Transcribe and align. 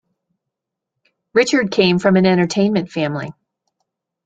Richard 1.35 1.69
came 1.69 1.99
from 1.99 2.15
an 2.15 2.25
entertainment 2.25 2.89
family. 2.89 3.31